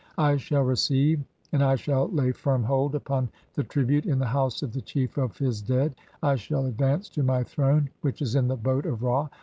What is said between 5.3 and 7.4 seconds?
his dead. (4) I shall "advance to